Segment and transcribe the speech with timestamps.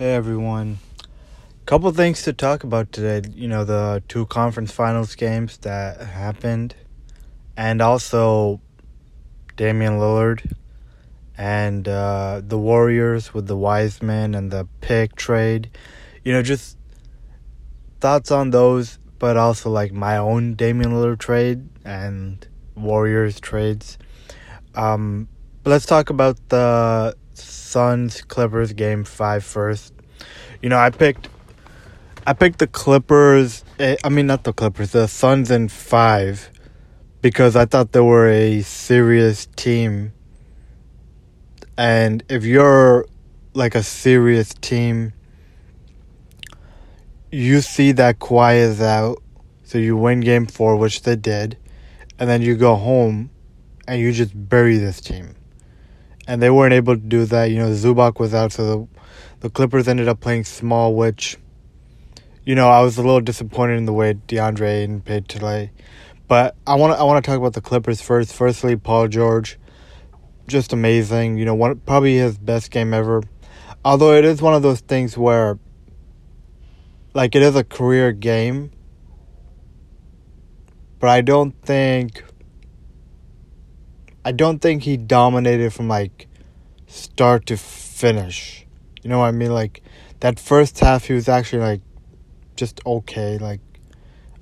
[0.00, 0.78] Hey everyone.
[1.66, 3.28] Couple things to talk about today.
[3.34, 6.74] You know, the two conference finals games that happened,
[7.54, 8.62] and also
[9.56, 10.54] Damian Lillard
[11.36, 15.68] and uh, the Warriors with the Wiseman and the pick trade.
[16.24, 16.78] You know, just
[18.00, 23.98] thoughts on those, but also like my own Damian Lillard trade and Warriors trades.
[24.74, 25.28] Um,
[25.62, 29.94] but let's talk about the Suns Clippers game five first.
[30.62, 31.28] You know, I picked
[32.26, 33.64] I picked the Clippers.
[33.78, 36.50] Eh, I mean, not the Clippers, the Suns in five,
[37.22, 40.12] because I thought they were a serious team
[41.80, 43.06] and if you're
[43.54, 45.14] like a serious team,
[47.32, 49.22] you see that Kawhi is out,
[49.64, 51.56] so you win game four, which they did,
[52.18, 53.30] and then you go home
[53.88, 55.34] and you just bury this team.
[56.28, 57.46] And they weren't able to do that.
[57.46, 58.99] You know, Zubac was out, so the,
[59.40, 61.38] the Clippers ended up playing small, which,
[62.44, 65.72] you know, I was a little disappointed in the way DeAndre and paid to play.
[66.28, 68.32] But I want to I want to talk about the Clippers first.
[68.32, 69.58] Firstly, Paul George
[70.46, 71.38] just amazing.
[71.38, 73.22] You know, one probably his best game ever.
[73.84, 75.58] Although it is one of those things where,
[77.14, 78.70] like, it is a career game,
[80.98, 82.24] but I don't think.
[84.22, 86.28] I don't think he dominated from like
[86.86, 88.66] start to finish.
[89.02, 89.52] You know what I mean?
[89.52, 89.82] Like
[90.20, 91.80] that first half, he was actually like
[92.56, 93.60] just okay, like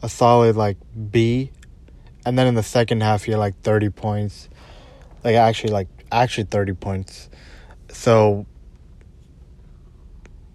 [0.03, 0.77] a solid like
[1.11, 1.51] B,
[2.25, 4.49] and then in the second half, he had like thirty points,
[5.25, 7.29] like actually like actually 30 points.
[7.91, 8.47] So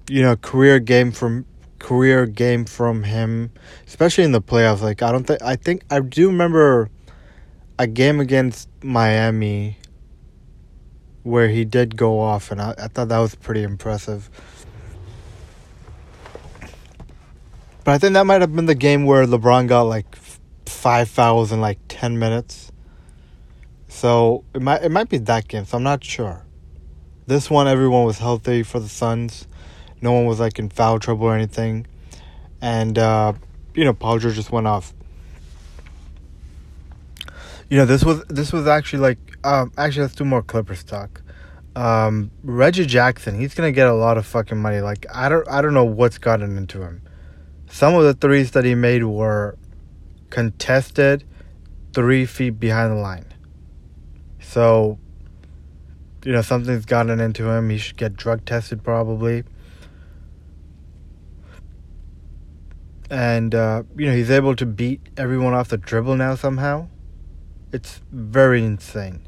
[0.10, 1.46] you know, career game from
[1.80, 3.52] career game from him,
[3.88, 4.82] especially in the playoffs.
[4.82, 6.90] Like I don't think I think I do remember
[7.80, 9.78] a game against Miami
[11.24, 14.30] where he did go off, and I, I thought that was pretty impressive.
[17.84, 20.16] But I think that might have been the game where LeBron got like
[20.66, 22.72] five fouls in like ten minutes.
[23.88, 25.66] So it might it might be that game.
[25.66, 26.46] So I'm not sure.
[27.26, 29.48] This one, everyone was healthy for the Suns.
[30.02, 31.88] No one was like in foul trouble or anything,
[32.62, 33.34] and uh,
[33.74, 34.94] you know Paul George just went off.
[37.70, 41.22] You know this was this was actually like um, actually let's do more Clippers talk.
[41.76, 44.80] Um, Reggie Jackson, he's gonna get a lot of fucking money.
[44.82, 47.02] Like I don't I don't know what's gotten into him.
[47.70, 49.58] Some of the threes that he made were
[50.30, 51.24] contested,
[51.94, 53.26] three feet behind the line.
[54.40, 55.00] So,
[56.24, 57.70] you know, something's gotten into him.
[57.70, 59.44] He should get drug tested probably.
[63.10, 66.88] And, uh, you know, he's able to beat everyone off the dribble now somehow.
[67.72, 69.22] It's very insane.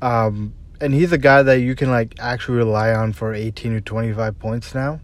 [0.00, 3.80] Um, and he's a guy that you can, like, actually rely on for 18 to
[3.80, 5.00] 25 points now.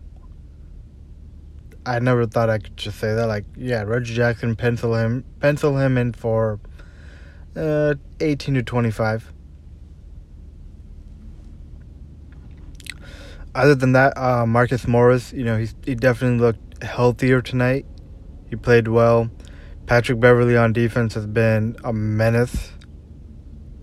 [1.87, 3.27] I never thought I could just say that.
[3.27, 6.61] Like, yeah, Reggie Jackson, pencil him, pencil him in for
[7.57, 9.33] uh, 18 to 25.
[13.55, 17.87] other than that, uh, Marcus Morris, you know, he's, he definitely looked healthier tonight.
[18.51, 19.31] He played well.
[19.87, 22.73] Patrick Beverley on defense has been a menace.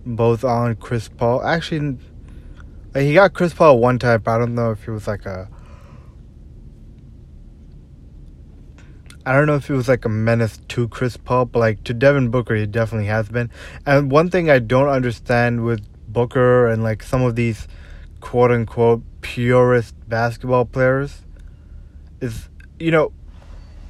[0.04, 1.42] Both on Chris Paul.
[1.44, 1.98] Actually,
[2.94, 5.26] like he got Chris Paul one time, but I don't know if he was like
[5.26, 5.48] a.
[9.24, 11.94] I don't know if he was like a menace to Chris Paul, but like to
[11.94, 13.50] Devin Booker, he definitely has been.
[13.86, 17.68] And one thing I don't understand with Booker and like some of these
[18.20, 21.22] quote unquote purist basketball players
[22.20, 22.48] is
[22.78, 23.12] you know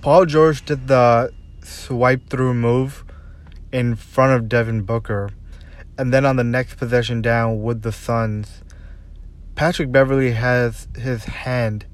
[0.00, 3.04] Paul George did the swipe through move
[3.72, 5.30] in front of Devin Booker
[5.98, 8.62] and then on the next possession down with the Suns
[9.54, 11.86] Patrick Beverley has his hand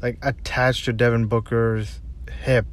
[0.00, 2.00] like attached to Devin Booker's
[2.42, 2.66] hip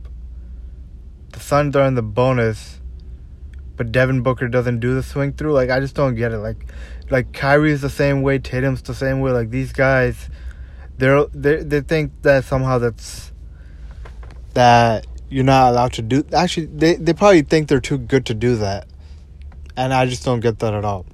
[1.32, 2.82] the Suns are in the bonus
[3.78, 6.66] but Devin Booker doesn't do the swing through like I just don't get it like
[7.12, 9.32] like Kyrie's the same way, Tatum's the same way.
[9.32, 10.30] Like these guys,
[10.98, 13.32] they're they they think that somehow that's
[14.54, 16.24] that you're not allowed to do.
[16.34, 18.88] Actually, they they probably think they're too good to do that,
[19.76, 21.06] and I just don't get that at all.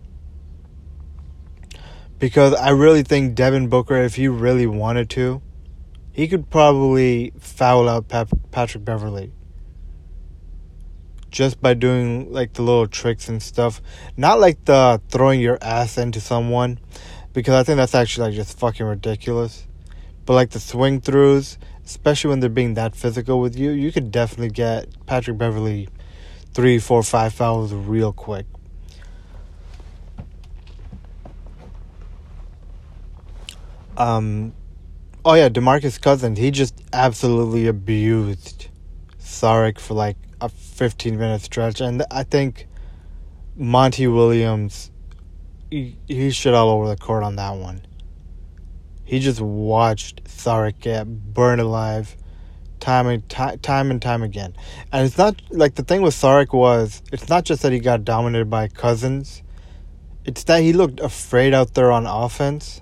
[2.19, 5.41] Because I really think Devin Booker, if he really wanted to,
[6.11, 8.07] he could probably foul out
[8.51, 9.31] Patrick Beverley
[11.29, 13.81] just by doing like the little tricks and stuff.
[14.15, 16.79] Not like the throwing your ass into someone
[17.33, 19.67] because I think that's actually like just fucking ridiculous.
[20.25, 24.11] But like the swing throughs, especially when they're being that physical with you, you could
[24.11, 25.87] definitely get Patrick Beverley
[26.57, 28.47] three, four, five fouls real quick.
[33.95, 34.55] Um,
[35.23, 36.39] oh yeah, Demarcus Cousins.
[36.39, 38.69] He just absolutely abused
[39.19, 42.65] Saric for like a 15 minute stretch, and I think
[43.55, 44.89] Monty Williams,
[45.69, 47.85] he, he shit all over the court on that one.
[49.03, 52.17] He just watched Saric get burned alive
[52.79, 54.55] time and time, time and time again.
[54.91, 58.05] And it's not like the thing with Saric was it's not just that he got
[58.05, 59.43] dominated by Cousins.
[60.25, 62.81] It's that he looked afraid out there on offense.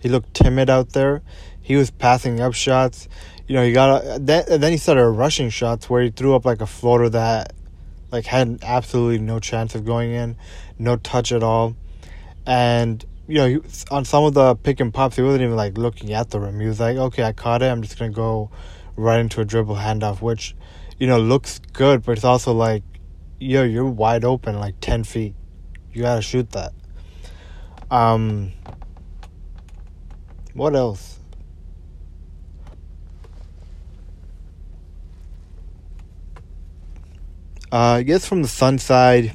[0.00, 1.22] He looked timid out there.
[1.60, 3.08] He was passing up shots.
[3.46, 6.60] You know, he got then then he started rushing shots where he threw up like
[6.60, 7.52] a floater that
[8.10, 10.36] like had absolutely no chance of going in,
[10.78, 11.76] no touch at all.
[12.46, 13.60] And you know, he,
[13.90, 16.60] on some of the pick and pops, he wasn't even like looking at the rim.
[16.60, 17.66] He was like, "Okay, I caught it.
[17.66, 18.50] I'm just gonna go
[18.96, 20.54] right into a dribble handoff," which,
[20.98, 22.82] you know, looks good, but it's also like,
[23.38, 25.34] yo, you're wide open, like ten feet.
[25.92, 26.72] You gotta shoot that.
[27.90, 28.52] Um.
[30.54, 31.18] What else?
[37.72, 39.32] Uh, I guess from the Sun side,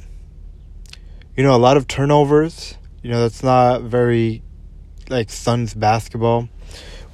[1.35, 2.77] you know, a lot of turnovers.
[3.01, 4.43] You know, that's not very
[5.09, 6.47] like Suns basketball.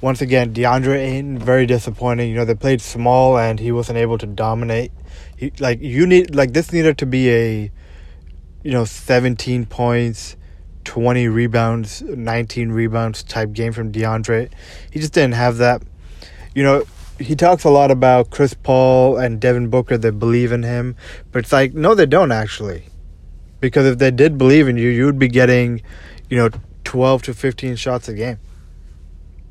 [0.04, 2.28] Once again, DeAndre Ayton very disappointing.
[2.28, 4.92] You know, they played small and he wasn't able to dominate.
[5.34, 7.72] He like you need like this needed to be a
[8.62, 10.36] you know, 17 points,
[10.84, 14.52] 20 rebounds, 19 rebounds type game from DeAndre.
[14.90, 15.82] He just didn't have that.
[16.54, 16.84] You know,
[17.18, 20.96] he talks a lot about Chris Paul and Devin Booker that believe in him,
[21.32, 22.88] but it's like no, they don't actually,
[23.58, 25.80] because if they did believe in you, you would be getting,
[26.28, 26.50] you know,
[26.84, 28.38] twelve to fifteen shots a game.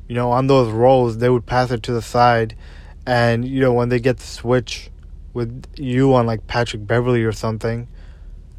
[0.08, 2.56] You know, on those rolls, they would pass it to the side,
[3.06, 4.90] and you know when they get the switch
[5.32, 7.88] with you on like Patrick Beverley or something,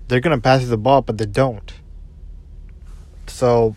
[0.08, 1.74] they're gonna pass you the ball, but they don't.
[3.28, 3.76] So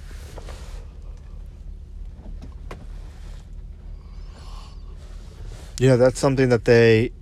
[5.79, 7.13] Yeah, that's something that they.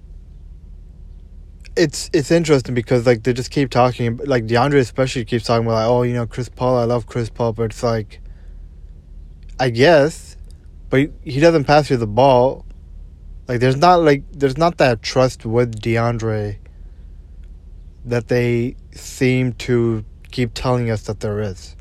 [1.77, 5.75] It's it's interesting because like they just keep talking like DeAndre especially keeps talking about
[5.75, 8.21] like oh you know Chris Paul I love Chris Paul but it's like.
[9.59, 10.26] I guess,
[10.97, 12.65] but he doesn't pass you the ball.
[13.49, 16.57] Like there's not like there's not that trust with DeAndre.
[18.07, 21.77] That they seem to keep telling us that there is.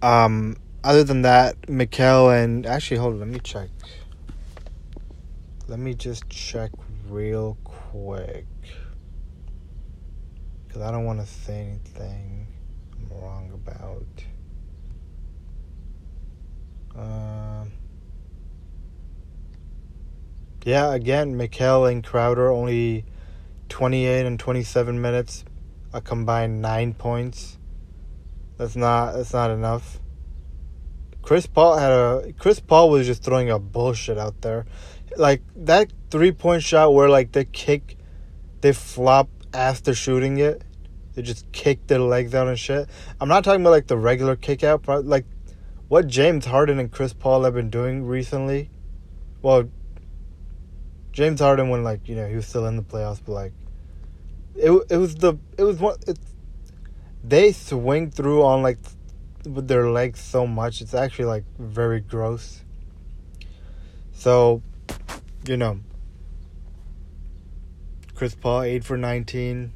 [0.00, 3.68] Um, other than that, Mikal and actually hold on, let me check.
[5.66, 6.70] Let me just check
[7.08, 8.46] real quick.
[10.66, 12.46] Because I don't want to say anything
[12.92, 14.06] I'm wrong about.
[16.98, 17.72] Um,
[20.64, 23.04] yeah, again, Mikal and Crowder only
[23.68, 25.44] 28 and 27 minutes,
[25.92, 27.58] a combined nine points.
[28.56, 30.00] That's not that's not enough.
[31.22, 34.66] Chris Paul had a Chris Paul was just throwing a bullshit out there
[35.16, 37.96] like that three point shot where like they kick,
[38.60, 40.62] they flop after shooting it.
[41.14, 42.88] They just kick their legs out and shit.
[43.20, 45.26] I'm not talking about like the regular kick out, but like
[45.88, 48.70] what James Harden and Chris Paul have been doing recently.
[49.42, 49.70] Well,
[51.12, 53.52] James Harden when like you know he was still in the playoffs, but like
[54.54, 56.18] it it was the it was one it,
[57.24, 58.78] they swing through on like
[59.44, 62.62] with their legs so much it's actually like very gross.
[64.12, 64.62] So
[65.46, 65.80] you know,
[68.14, 69.72] Chris Paul, 8 for 19.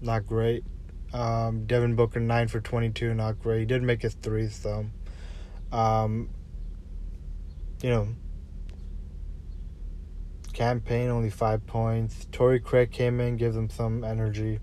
[0.00, 0.64] Not great.
[1.12, 3.14] Um, Devin Booker, 9 for 22.
[3.14, 3.60] Not great.
[3.60, 4.86] He did make his threes, though.
[5.72, 6.30] Um,
[7.82, 8.08] you know,
[10.52, 12.26] Cam Payne only 5 points.
[12.32, 14.60] Torrey Craig came in, gives him some energy.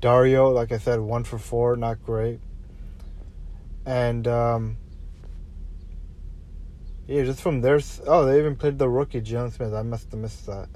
[0.00, 1.76] Dario, like I said, 1 for 4.
[1.76, 2.40] Not great.
[3.84, 4.76] And, um,
[7.06, 7.80] yeah, just from there.
[8.06, 9.72] Oh, they even played the rookie Jalen Smith.
[9.72, 10.68] I must have missed that.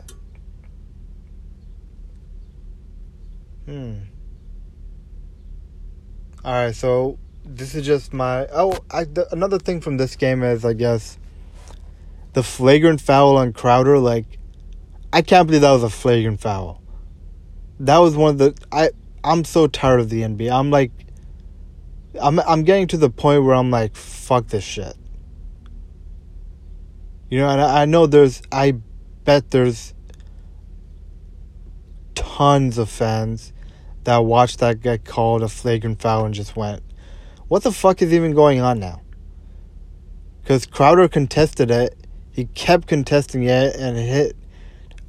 [3.67, 3.99] Hmm.
[6.43, 8.79] All right, so this is just my oh.
[8.91, 11.19] I, the, another thing from this game is I guess
[12.33, 13.99] the flagrant foul on Crowder.
[13.99, 14.39] Like,
[15.13, 16.83] I can't believe that was a flagrant foul.
[17.81, 18.91] That was one of the I.
[19.23, 20.51] I'm so tired of the NBA.
[20.51, 20.93] I'm like,
[22.21, 24.97] I'm I'm getting to the point where I'm like, fuck this shit.
[27.29, 28.73] You know, and I know there's, I
[29.25, 29.95] bet there's
[32.17, 33.53] tons of fans
[34.11, 36.83] that watched that get called a flagrant foul and just went,
[37.47, 39.03] what the fuck is even going on now?
[40.43, 41.97] Because Crowder contested it.
[42.33, 44.37] He kept contesting it and it hit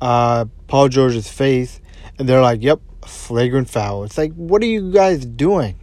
[0.02, 1.82] uh, Paul George's face.
[2.20, 4.04] And they're like, yep, flagrant foul.
[4.04, 5.80] It's like, what are you guys doing?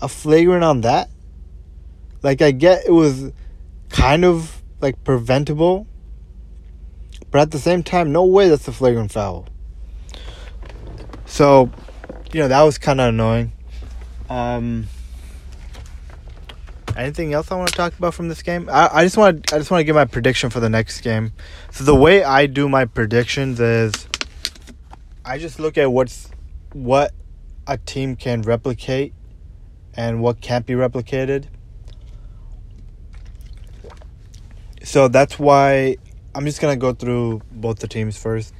[0.00, 1.10] A flagrant on that?
[2.22, 3.32] Like I get it was
[3.88, 5.88] kind of like preventable,
[7.32, 9.48] but at the same time, no way that's a flagrant foul.
[11.26, 11.70] So,
[12.32, 13.52] you know, that was kind of annoying.
[14.28, 14.86] Um,
[16.96, 18.68] anything else I want to talk about from this game?
[18.68, 21.32] I, I just want I just want to give my prediction for the next game.
[21.72, 24.08] So the way I do my predictions is
[25.24, 26.30] I just look at what's
[26.72, 27.12] what
[27.66, 29.14] a team can replicate
[29.94, 31.46] and what can't be replicated.
[34.82, 35.96] So that's why
[36.34, 38.54] I'm just gonna go through both the teams first.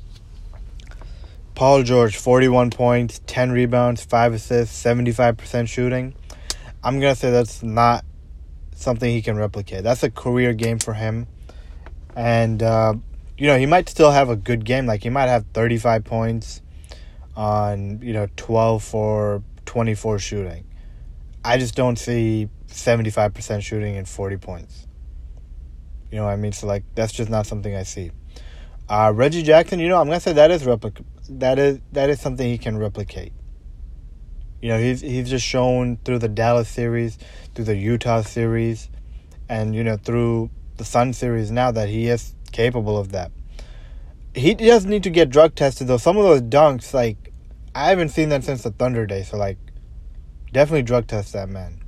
[1.61, 6.15] Paul George, 41 points, 10 rebounds, 5 assists, 75% shooting.
[6.83, 8.03] I'm going to say that's not
[8.75, 9.85] something he can replicate.
[9.85, 11.27] That's a career game for him.
[12.17, 12.95] And, uh,
[13.37, 14.87] you know, he might still have a good game.
[14.87, 16.63] Like, he might have 35 points
[17.37, 20.65] on, you know, 12 for 24 shooting.
[21.45, 24.87] I just don't see 75% shooting and 40 points.
[26.11, 26.53] You know what I mean?
[26.53, 28.13] So, like, that's just not something I see.
[28.91, 31.05] Uh, Reggie Jackson, you know, I'm gonna say that is replic-
[31.39, 33.33] that is that is something he can replicate.
[34.61, 37.19] You know, he's he's just shown through the Dallas series,
[37.55, 38.91] through the Utah series,
[39.49, 43.31] and you know through the Sun series now that he is capable of that.
[44.35, 45.97] He does need to get drug tested though.
[45.97, 47.33] Some of those dunks, like
[47.75, 49.59] I haven't seen that since the Thunder day, so like
[50.53, 51.81] definitely drug test that man.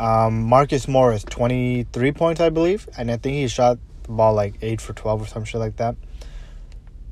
[0.00, 4.34] Um, Marcus Morris, twenty three points, I believe, and I think he shot the ball
[4.34, 5.96] like eight for twelve or some shit like that.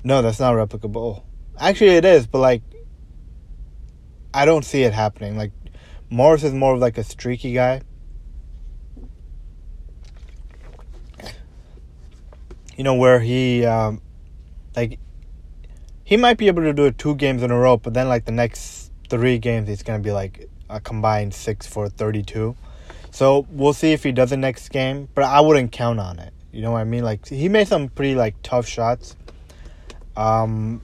[0.02, 1.22] No, that's not replicable.
[1.60, 2.62] Actually, it is, but like,
[4.32, 5.36] I don't see it happening.
[5.36, 5.52] Like,
[6.08, 7.82] Morris is more of like a streaky guy.
[12.76, 14.00] You know where he, um,
[14.74, 14.98] like,
[16.02, 18.24] he might be able to do it two games in a row, but then like
[18.24, 22.56] the next three games, he's gonna be like a combined six for thirty-two.
[23.10, 26.32] So we'll see if he does the next game, but I wouldn't count on it.
[26.52, 27.04] You know what I mean?
[27.04, 29.14] Like he made some pretty like tough shots.
[30.16, 30.82] Um,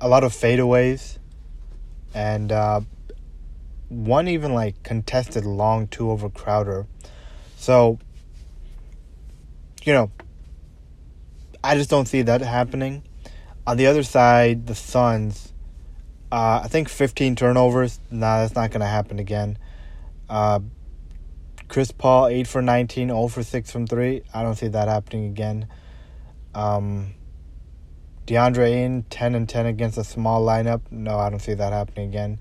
[0.00, 1.18] a lot of fadeaways,
[2.14, 2.80] and uh,
[3.88, 6.86] one even like contested long two over Crowder.
[7.56, 7.98] So,
[9.84, 10.10] you know,
[11.62, 13.02] I just don't see that happening.
[13.66, 15.52] On the other side, the Suns,
[16.30, 18.00] uh, I think 15 turnovers.
[18.10, 19.58] Nah, that's not going to happen again.
[20.28, 20.60] Uh,
[21.68, 24.22] Chris Paul, 8 for 19, 0 for 6 from 3.
[24.32, 25.68] I don't see that happening again.
[26.54, 27.14] Um,
[28.28, 30.82] DeAndre in 10 and 10 against a small lineup.
[30.90, 32.38] No, I don't see that happening again.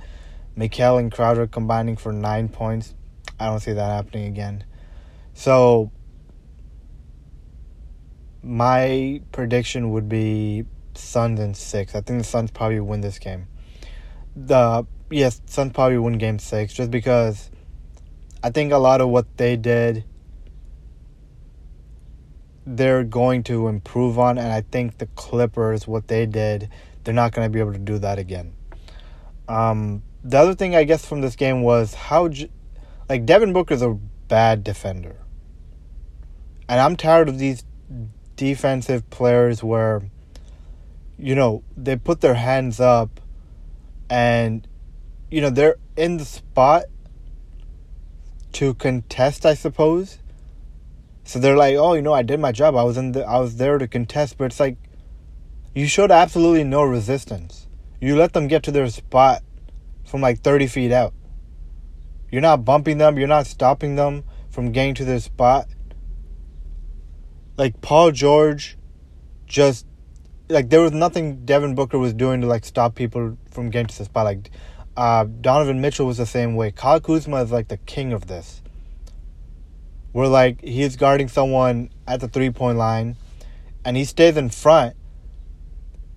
[0.57, 2.93] Mikal and Crowder combining for 9 points.
[3.39, 4.65] I don't see that happening again.
[5.33, 5.91] So,
[8.43, 11.95] my prediction would be Suns in 6.
[11.95, 13.47] I think the Suns probably win this game.
[14.35, 17.49] The Yes, Suns probably win game 6 just because
[18.43, 20.03] I think a lot of what they did–
[22.69, 26.69] they're going to improve on, and I think the Clippers, what they did,
[27.03, 28.53] they're not going to be able to do that again.
[29.47, 32.29] Um, the other thing I guess from this game was how,
[33.07, 33.97] like Devin Booker's a
[34.27, 35.15] bad defender,
[36.67, 37.63] and I'm tired of these
[38.35, 40.01] defensive players where,
[41.17, 43.21] you know, they put their hands up,
[44.09, 44.67] and,
[45.31, 46.83] you know, they're in the spot
[48.51, 50.19] to contest, I suppose
[51.27, 52.75] so they're like, "Oh, you know, I did my job.
[52.75, 54.77] I was in the, I was there to contest." But it's like
[55.75, 57.67] you showed absolutely no resistance.
[57.99, 59.43] You let them get to their spot
[60.05, 61.13] from like 30 feet out.
[62.31, 65.67] You're not bumping them, you're not stopping them from getting to their spot.
[67.57, 68.77] Like Paul George
[69.45, 69.85] just
[70.49, 73.97] like there was nothing Devin Booker was doing to like stop people from getting to
[73.97, 74.25] the spot.
[74.25, 74.49] Like
[74.95, 76.71] uh, Donovan Mitchell was the same way.
[76.71, 78.61] Kyle Kuzma is like the king of this
[80.11, 83.17] where like he's guarding someone at the three point line
[83.85, 84.95] and he stays in front,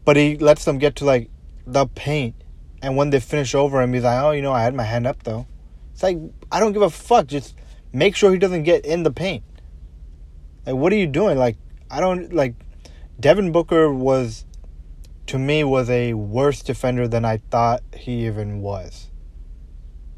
[0.04, 1.30] but he lets them get to like
[1.66, 2.35] the paint.
[2.82, 5.06] And when they finish over him, he's like, oh, you know, I had my hand
[5.06, 5.47] up though.
[5.92, 6.18] It's like,
[6.50, 7.26] I don't give a fuck.
[7.26, 7.54] Just
[7.92, 9.44] make sure he doesn't get in the paint.
[10.64, 11.37] Like, what are you doing?
[11.37, 11.59] Like,
[11.90, 12.54] I don't, like,
[13.18, 14.47] Devin Booker was,
[15.26, 19.11] to me, was a worse defender than I thought he even was.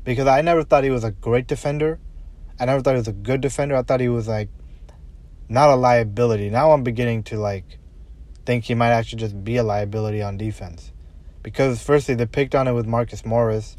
[0.05, 1.99] Because I never thought he was a great defender.
[2.63, 3.75] I never thought he was a good defender.
[3.75, 4.49] I thought he was like
[5.49, 6.49] not a liability.
[6.49, 7.65] Now I'm beginning to like
[8.47, 10.93] think he might actually just be a liability on defense.
[11.43, 13.77] Because firstly they picked on it with Marcus Morris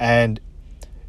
[0.00, 0.40] and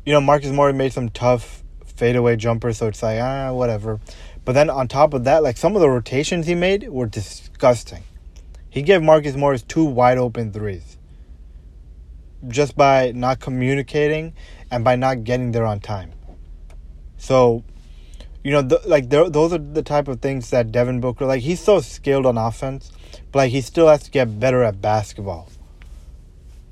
[0.05, 4.00] you know Marcus Morris made some tough fadeaway jumpers so it's like ah whatever.
[4.46, 8.03] But then on top of that like some of the rotations he made were disgusting.
[8.70, 11.00] He gave Marcus Morris two wide open threes.
[12.48, 14.36] Just by not communicating
[14.70, 16.12] and by not getting there on time.
[17.22, 17.63] So,
[18.44, 21.44] You know, like those are the type of things that Devin Booker like.
[21.44, 22.92] He's so skilled on offense,
[23.32, 25.48] but like he still has to get better at basketball.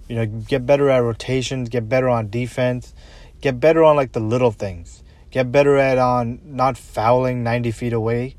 [0.08, 2.96] You know, get better at rotations, get better on defense,
[3.42, 5.04] get better on like the little things.
[5.30, 8.36] Get better at on not fouling ninety feet away.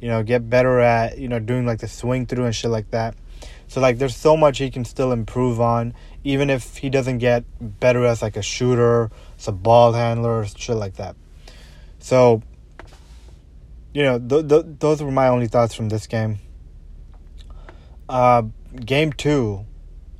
[0.00, 2.90] You know, get better at you know doing like the swing through and shit like
[2.90, 3.14] that.
[3.68, 5.94] So like, there's so much he can still improve on,
[6.24, 10.76] even if he doesn't get better as like a shooter, as a ball handler, shit
[10.76, 11.16] like that.
[11.98, 12.42] So,
[13.92, 16.38] you know, th- th- those were my only thoughts from this game.
[18.08, 18.42] Uh,
[18.84, 19.64] game two.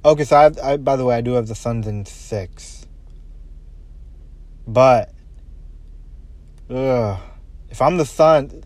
[0.05, 2.87] Okay, so I, I by the way, I do have the Suns in six.
[4.67, 5.13] But,
[6.71, 7.21] ugh,
[7.69, 8.65] if I'm the Sun,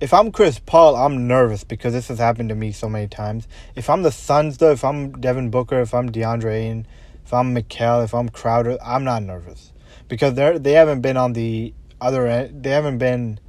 [0.00, 3.48] if I'm Chris Paul, I'm nervous because this has happened to me so many times.
[3.74, 6.86] If I'm the Suns, though, if I'm Devin Booker, if I'm DeAndre Ayton,
[7.26, 9.72] if I'm Mikal, if I'm Crowder, I'm not nervous
[10.06, 12.62] because they're they haven't been on the other end.
[12.62, 13.40] They haven't been.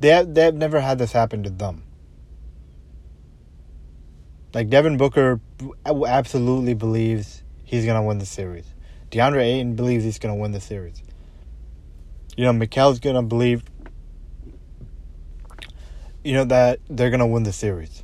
[0.00, 1.84] They have, they have never had this happen to them.
[4.52, 5.40] Like Devin Booker
[5.86, 8.66] absolutely believes he's gonna win the series.
[9.12, 11.02] DeAndre Ayton believes he's gonna win the series.
[12.36, 13.62] You know, Mikal's gonna believe.
[16.24, 18.02] You know that they're gonna win the series.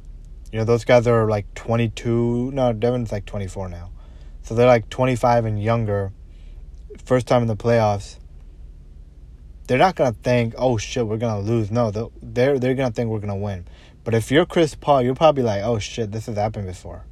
[0.53, 2.53] You know those guys are like twenty two.
[2.53, 3.91] No, Devin's like twenty four now,
[4.43, 6.13] so they're like twenty five and younger.
[7.05, 8.17] First time in the playoffs
[9.71, 13.21] they're not gonna think, "Oh shit, we're gonna lose." No, they're they're gonna think we're
[13.21, 13.69] gonna win.
[14.03, 17.05] But if you're Chris Paul, you're probably like, "Oh shit, this has happened before.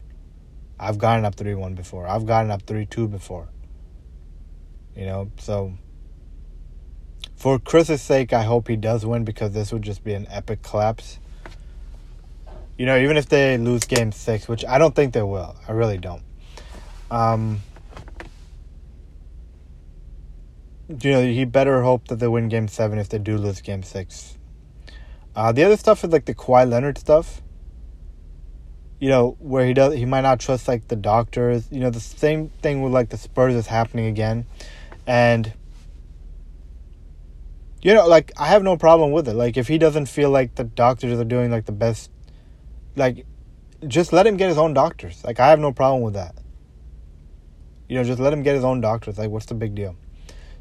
[0.77, 2.09] I've gotten up three one before.
[2.09, 3.47] I've gotten up three two before."
[4.97, 5.75] You know, so
[7.37, 10.65] for Chris's sake, I hope he does win because this would just be an epic
[10.65, 11.21] collapse.
[12.77, 15.71] You know, even if they lose Game Six, which I don't think they will, I
[15.71, 16.23] really don't.
[17.11, 17.61] Um,
[20.89, 23.83] you know, he better hope that they win game seven if they do lose game
[23.83, 24.37] six.
[25.37, 27.43] Uh, the other stuff is like the Kawhi Leonard stuff.
[28.99, 31.69] You know, where he does he might not trust like the doctors.
[31.71, 34.47] You know, the same thing with like the Spurs is happening again.
[35.07, 35.53] And
[37.81, 39.35] you know, like I have no problem with it.
[39.35, 42.11] Like if he doesn't feel like the doctors are doing like the best
[42.97, 43.25] like
[43.87, 45.23] just let him get his own doctors.
[45.23, 46.35] Like I have no problem with that.
[47.89, 49.19] You know, just let him get his own doctors.
[49.19, 49.97] Like what's the big deal?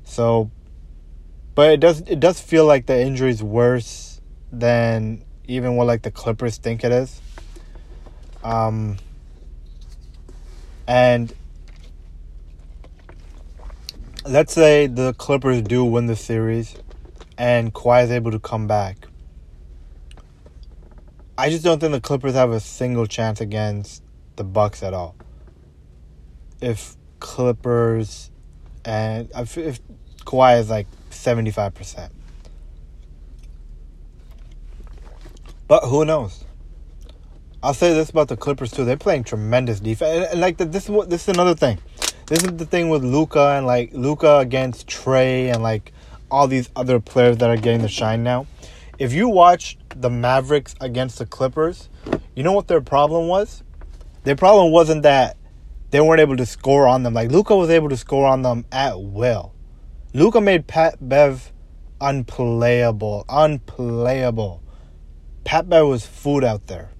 [0.03, 0.49] So,
[1.55, 6.01] but it does it does feel like the injury is worse than even what like
[6.01, 7.21] the Clippers think it is.
[8.43, 8.97] Um,
[10.87, 11.33] and
[14.25, 16.75] let's say the Clippers do win the series,
[17.37, 19.07] and Kawhi is able to come back.
[21.37, 24.01] I just don't think the Clippers have a single chance against
[24.37, 25.15] the Bucks at all.
[26.61, 28.31] If Clippers
[28.85, 29.79] and uh, if
[30.25, 32.09] Kawhi is like 75%.
[35.67, 36.45] But who knows?
[37.61, 38.85] I'll say this about the Clippers too.
[38.85, 41.79] They're playing tremendous defense, and, and like the, this is this is another thing.
[42.27, 45.91] This is the thing with Luka and like Luka against Trae and like
[46.29, 48.47] all these other players that are getting the shine now.
[48.99, 51.89] If you watch the Mavericks against the Clippers,
[52.35, 53.63] you know what their problem was?
[54.23, 55.37] Their problem wasn't that
[55.91, 57.13] they weren't able to score on them.
[57.13, 59.53] Like Luka was able to score on them at will.
[60.13, 61.51] Luka made Pat Bev
[62.01, 63.25] unplayable.
[63.29, 64.61] Unplayable.
[65.43, 66.91] Pat Bev was food out there.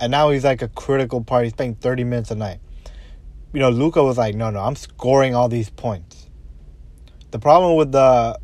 [0.00, 1.44] And now he's like a critical part.
[1.44, 2.60] He's playing 30 minutes a night.
[3.52, 6.28] You know, Luka was like, no, no, I'm scoring all these points.
[7.30, 8.38] The problem with the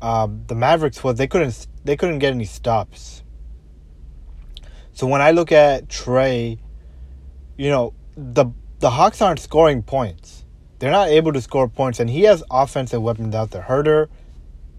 [0.00, 3.22] uh, the Mavericks was they couldn't they couldn't get any stops.
[4.92, 6.58] So when I look at Trae,
[7.56, 8.46] you know, the
[8.80, 10.44] the Hawks aren't scoring points.
[10.78, 13.62] They're not able to score points, and he has offensive weapons out there.
[13.62, 14.08] Huerter,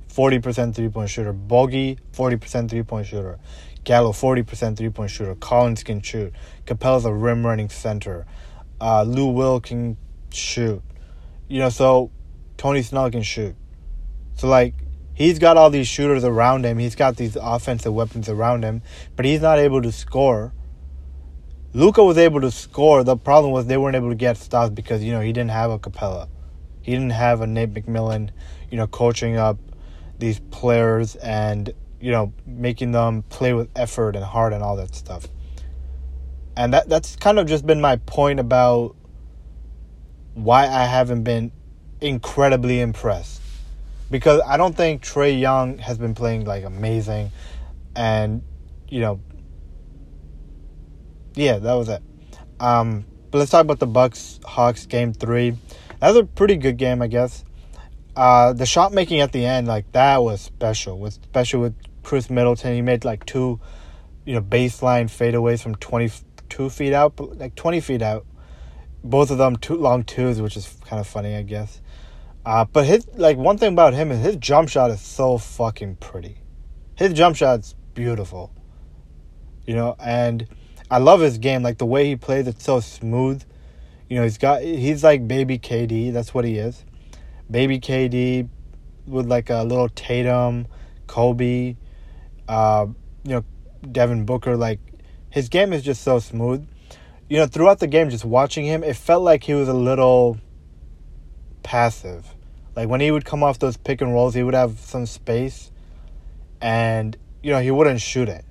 [0.09, 1.33] 40% three point shooter.
[1.33, 3.39] Bogey, 40% three point shooter.
[3.85, 5.35] Gallo, 40% three point shooter.
[5.35, 6.33] Collins can shoot.
[6.65, 8.25] Capela's a rim running center.
[8.79, 9.97] Uh, Lou Will can
[10.31, 10.81] shoot.
[11.47, 12.11] You know, so
[12.57, 13.55] Tony Snell can shoot.
[14.35, 14.73] So, like,
[15.13, 16.77] he's got all these shooters around him.
[16.77, 18.81] He's got these offensive weapons around him,
[19.15, 20.53] but he's not able to score.
[21.73, 23.03] Luka was able to score.
[23.03, 25.69] The problem was they weren't able to get stops because you know he didn't have
[25.69, 26.27] a Capela,
[26.81, 28.31] he didn't have a Nate McMillan,
[28.71, 29.57] you know, coaching up
[30.17, 34.95] these players and you know making them play with effort and heart and all that
[34.95, 35.27] stuff.
[36.57, 38.95] And that that's kind of just been my point about
[40.33, 41.51] why I haven't been
[42.01, 43.41] incredibly impressed
[44.09, 47.31] because I don't think Trae Young has been playing like amazing,
[47.95, 48.41] and
[48.87, 49.19] you know
[51.39, 52.03] yeah, that was it.
[52.59, 55.51] Um, but let's talk about the Bucks Hawks game three.
[55.99, 57.43] That was a pretty good game, I guess.
[58.15, 60.99] uh, the shot making at the end, like that was special.
[60.99, 63.59] With special with Khris Middleton, he made like two,
[64.25, 66.11] you know, baseline fadeaways from twenty
[66.49, 68.25] two feet out, like twenty feet out.
[69.03, 71.81] Both of them two long twos, which is kind of funny, I guess.
[72.45, 75.95] Uh, but his like one thing about him is his jump shot is so fucking
[75.97, 76.39] pretty.
[76.95, 78.51] His jump shot's beautiful.
[79.65, 80.47] You know, and
[80.91, 81.61] I love his game.
[81.61, 83.43] Like the way he plays, it's so smooth.
[84.09, 86.11] You know, he's got he's like baby KD.
[86.11, 86.83] That's what he is.
[87.49, 88.49] Baby KD
[89.05, 90.67] with like a little Tatum,
[91.07, 91.75] Kobe,
[92.47, 92.87] uh,
[93.23, 93.43] you know,
[93.91, 94.57] Devin Booker.
[94.57, 94.79] Like
[95.29, 96.67] his game is just so smooth.
[97.29, 100.39] You know, throughout the game, just watching him, it felt like he was a little
[101.61, 102.33] passive.
[102.75, 105.71] Like when he would come off those pick and rolls, he would have some space,
[106.61, 108.43] and you know he wouldn't shoot it.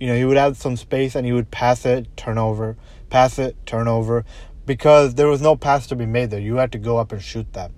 [0.00, 2.76] You know, he would have some space and he would pass it, turnover,
[3.10, 4.24] pass it, turnover,
[4.66, 6.40] because there was no pass to be made there.
[6.40, 7.72] You had to go up and shoot that.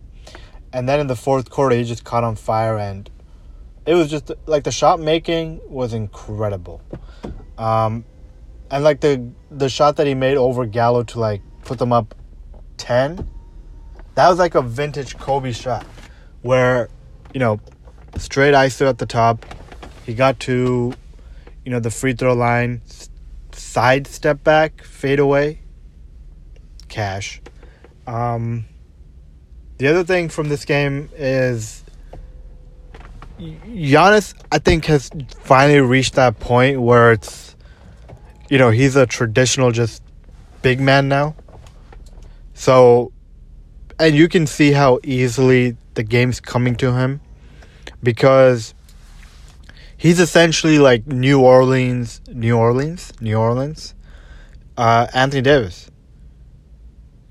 [0.73, 3.11] And then in the fourth quarter, he just caught on fire, and
[3.87, 6.83] it was just like the shot making was incredible.
[7.59, 8.05] Um,
[8.71, 12.15] and like the the shot that he made over Gallo to like put them up
[12.77, 13.29] ten,
[14.15, 15.85] that was like a vintage Kobe shot,
[16.43, 16.89] where
[17.35, 17.61] you know
[18.17, 19.45] straight ISO at the top.
[20.07, 20.95] He got to
[21.65, 22.83] you know, the free throw line,
[23.53, 25.61] side step back, fade away,
[26.89, 27.41] cash.
[28.07, 28.65] Um,
[29.79, 31.85] the other thing from this game is
[33.39, 37.57] Giannis, I think, has finally reached that point where it's,
[38.49, 40.03] you know, he's a traditional just
[40.63, 41.35] big man now.
[42.53, 43.13] So,
[43.99, 47.21] and you can see how easily the game's coming to him
[48.03, 48.75] because
[50.01, 53.95] he's essentially like New Orleans, New Orleans, New Orleans,
[54.79, 55.91] uh, Anthony Davis.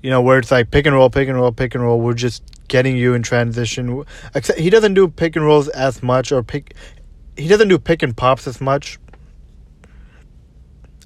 [0.02, 2.00] You know, where it's like pick and roll, pick and roll, pick and roll.
[2.00, 4.04] We're just getting you in transition.
[4.36, 6.74] Except he doesn't do pick and rolls as much, or pick.
[7.36, 8.98] He doesn't do pick and pops as much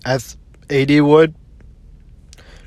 [0.04, 0.36] as
[0.68, 1.34] AD would.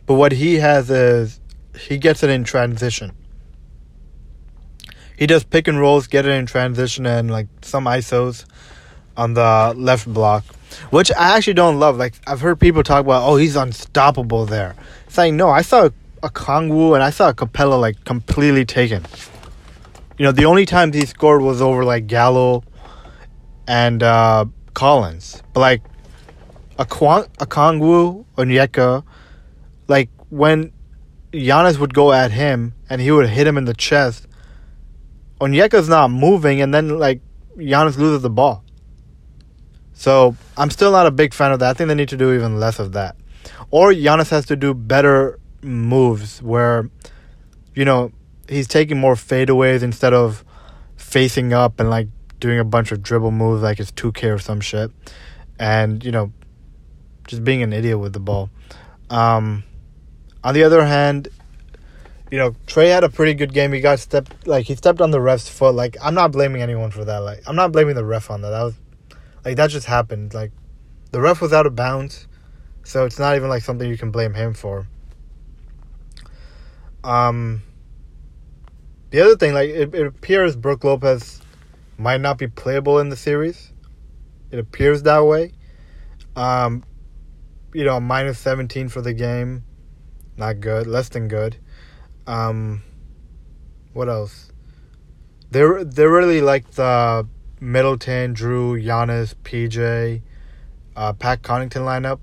[0.08, 1.40] But what he has is
[1.80, 3.12] he gets it in transition.
[5.16, 8.46] He does pick and rolls, get it in transition, and like some ISOs
[9.18, 10.46] on the left block,
[10.92, 11.98] which I actually don't love.
[11.98, 14.76] Like I've heard people talk about, oh, he's unstoppable there.
[15.08, 15.90] It's like no, I saw
[16.22, 19.06] Okongwu and I saw a Capela like completely taken.
[20.18, 22.64] You know, the only time he scored was over like Gallo
[23.68, 25.82] and uh, Collins, but like
[26.80, 29.04] a Kwang, Okongwu, Onyeka,
[29.88, 30.72] like when
[31.32, 34.28] Giannis would go at him and he would hit him in the chest.
[35.40, 37.22] Onyeka's not moving, and then like
[37.58, 38.64] Giannis loses the ball.
[39.98, 41.72] So I'm still not a big fan of that.
[41.72, 43.16] I think they need to do even less of that.
[43.72, 46.92] Or Giannis has to do better moves where,
[47.74, 48.12] you know,
[48.48, 50.46] he's taking more fadeaways instead of
[50.98, 54.62] facing up and like doing a bunch of dribble moves like it's 2K or some
[54.62, 54.92] shit.
[55.58, 56.32] And, you know,
[57.28, 58.52] just being an idiot with the ball.
[59.10, 59.64] Um,
[60.44, 61.28] on the other hand,
[62.30, 63.74] you know, Trae had a pretty good game.
[63.74, 65.74] He got stepped like he stepped on the ref's foot.
[65.74, 67.18] Like I'm not blaming anyone for that.
[67.18, 68.52] Like I'm not blaming the ref on that.
[68.52, 68.76] That was
[69.48, 70.34] like that just happened.
[70.34, 70.52] Like
[71.12, 72.28] the ref was out of bounds,
[72.84, 74.88] so it's not even like something you can blame him for.
[77.04, 77.64] Um.
[79.10, 81.42] The other thing, like it, it appears Brook Lopez
[81.98, 83.72] might not be playable in the series.
[84.52, 85.54] It appears that way.
[86.36, 86.84] Um,
[87.74, 89.64] you know, minus seventeen for the game,
[90.36, 91.56] not good, less than good.
[92.28, 92.84] Um,
[93.94, 94.52] what else?
[95.52, 97.26] They're they're really like the
[97.60, 100.22] Middleton, Jrue, Giannis, PJ,
[100.96, 102.20] uh, Pat Connaughton lineup.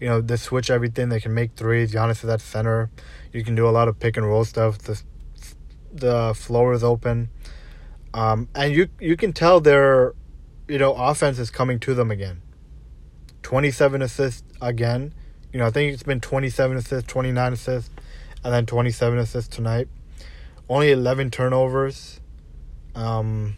[0.00, 1.08] You know, they switch everything.
[1.08, 1.92] They can make threes.
[1.92, 2.90] Giannis is at center.
[3.32, 4.78] You can do a lot of pick and roll stuff.
[4.78, 5.02] The
[5.92, 7.28] the floor is open,
[8.14, 10.14] um, and you you can tell their
[10.66, 12.42] you know offense is coming to them again.
[13.42, 15.12] Twenty seven assists again.
[15.52, 17.90] You know, I think it's been twenty seven assists, twenty nine assists,
[18.42, 19.88] and then twenty seven assists tonight.
[20.68, 22.20] Only eleven turnovers.
[22.94, 23.56] Um,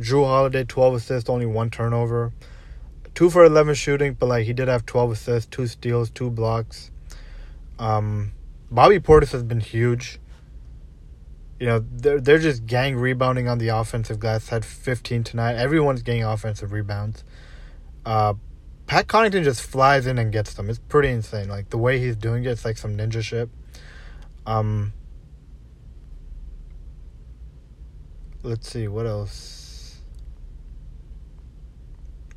[0.00, 2.32] Jrue Holiday, 12 assists, only one turnover.
[3.14, 6.90] Two for 11 shooting, but like he did have 12 assists, two steals, two blocks.
[7.78, 8.32] Um,
[8.70, 10.18] Bobby Portis has been huge.
[11.58, 14.48] You know, they're, they're just gang rebounding on the offensive glass.
[14.48, 15.54] Had 15 tonight.
[15.54, 17.24] Everyone's getting offensive rebounds.
[18.04, 18.34] Uh,
[18.86, 20.68] Pat Connaughton just flies in and gets them.
[20.68, 21.48] It's pretty insane.
[21.48, 23.48] Like the way he's doing it, it's like some ninja shit.
[24.46, 24.92] Um,
[28.42, 29.55] let's see what else.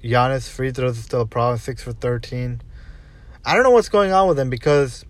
[0.04, 1.58] Giannis free throws is still a problem.
[1.58, 2.62] Six for thirteen.
[3.46, 5.06] I don't know what's going on with him because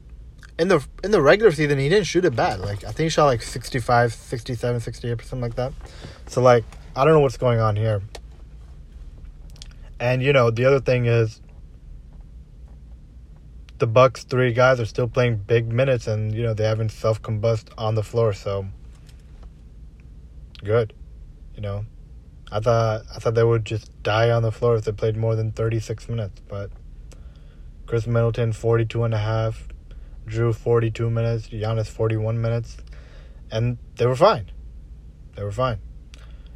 [0.60, 2.60] in the in the regular season he didn't shoot it bad.
[2.60, 5.74] Like I think he shot like 65, 67, 68 something like that.
[6.28, 8.02] So like I don't know what's going on here.
[10.00, 11.42] And you know, the other thing is
[13.78, 17.22] the Bucks three guys are still playing big minutes and you know, they haven't self
[17.22, 18.68] combust on the floor, so
[20.64, 20.94] good.
[21.56, 21.86] You know.
[22.52, 25.36] I thought I thought they would just die on the floor if they played more
[25.36, 26.72] than 36 minutes, but
[27.86, 29.68] Khris Middleton 42 and a half,
[30.28, 32.78] Jrue 42 minutes, Giannis 41 minutes,
[33.52, 34.52] and they were fine.
[35.36, 35.80] They were fine.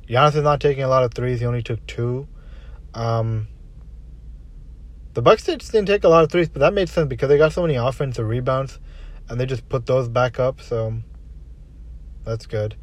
[0.07, 1.39] Giannis is not taking a lot of threes.
[1.39, 2.27] He only took two.
[2.93, 3.47] Um,
[5.13, 7.53] the Bucks didn't take a lot of threes, but that made sense because they got
[7.53, 8.79] so many offensive rebounds,
[9.29, 10.59] and they just put those back up.
[10.59, 11.01] So
[12.25, 12.75] that's good.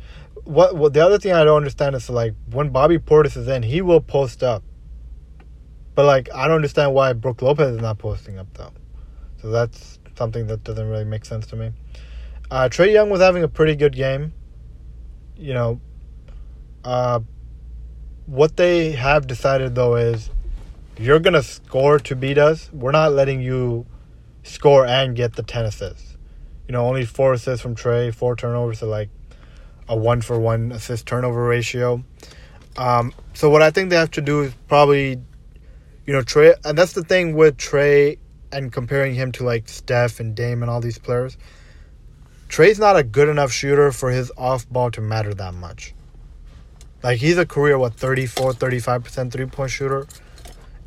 [0.45, 0.93] What?
[0.93, 4.01] The other thing I don't understand is like when Bobby Portis is in, he will
[4.01, 4.63] post up.
[5.95, 8.73] But like I don't understand why Brook Lopez is not posting up though.
[9.41, 11.73] So that's something that doesn't really make sense to me.
[12.51, 14.33] Uh, Trae Young was having a pretty good game.
[15.37, 15.81] You know,
[16.85, 17.21] uh,
[18.27, 20.31] what they have decided though is
[20.99, 22.71] you're gonna score to beat us.
[22.73, 23.87] We're not letting you
[24.43, 26.17] score and get the ten assists.
[26.69, 29.09] You know, only four assists from Trae, four turnovers, so like
[29.91, 32.03] a one for one assist turnover ratio.
[32.79, 35.21] Um, so what I think they have to do is probably,
[36.07, 38.19] you know, Trae, and that's the thing with Trae
[38.53, 41.37] and comparing him to like Steph and Dame and all these players.
[42.49, 45.93] Trae's not a good enough shooter for his off ball to matter that much.
[47.03, 50.07] Like he's a career what 34, 35% three point shooter.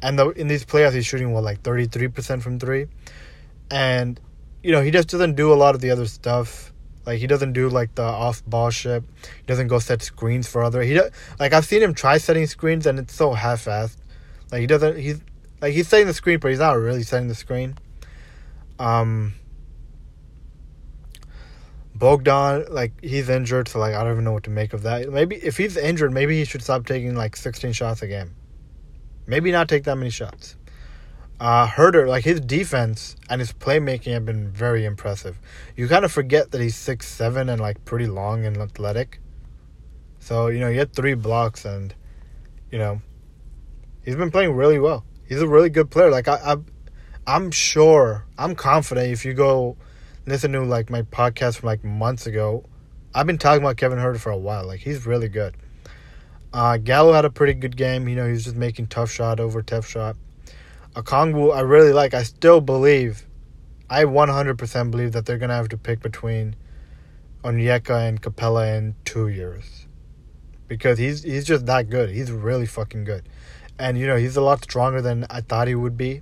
[0.02, 2.88] And the, in these playoffs he's shooting what like 33% from 3.
[3.70, 4.20] And
[4.62, 6.73] you know, he just doesn't do a lot of the other stuff.
[7.06, 9.04] Like he doesn't do like the off ball shit.
[9.22, 10.82] He doesn't go set screens for other.
[10.84, 11.00] He
[11.39, 13.98] like I've seen him try setting screens and it's so half assed.
[14.52, 15.22] Like he doesn't he's
[15.62, 17.78] like he's setting the screen but he's not really setting the screen.
[18.80, 19.34] Um
[21.96, 25.10] Bogdan, like he's injured, so like I don't even know what to make of that.
[25.10, 28.36] Maybe if he's injured, maybe he should stop taking like 16 shots a game.
[29.28, 30.58] Maybe not take that many shots.
[31.39, 35.38] Uh, Huerter, like his defense and his playmaking have been very impressive.
[35.76, 39.19] You kind of forget that he's six seven and like pretty long and athletic.
[40.19, 41.93] So you know he had three blocks and,
[42.72, 43.02] you know,
[44.06, 45.04] he's been playing really well.
[45.28, 46.10] He's a really good player.
[46.10, 46.58] Like I, I
[47.26, 49.78] I'm sure, I'm confident if you go
[50.26, 52.65] listen to like my podcast from like months ago,
[53.13, 54.65] I've been talking about Kevin Huerter for a while.
[54.65, 55.56] Like he's really good.
[56.54, 58.08] Uh, Gallo had a pretty good game.
[58.08, 60.15] You know, he was just making tough shot over tough shot.
[60.96, 62.14] Okongwu, I really like.
[62.14, 63.26] I still believe,
[63.90, 66.56] I 100% believe that they're gonna have to pick between
[67.44, 69.88] Onyeka and Capela in two years,
[70.68, 72.10] because he's he's just that good.
[72.10, 73.28] He's really fucking good,
[73.80, 76.22] and you know he's a lot stronger than I thought he would be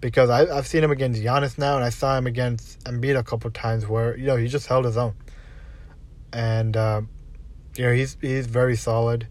[0.00, 3.22] because I, I've seen him against Giannis now, and I saw him against Embiid a
[3.22, 5.14] couple times where you know he just held his own,
[6.32, 7.02] and uh,
[7.76, 9.26] you know he's he's very solid.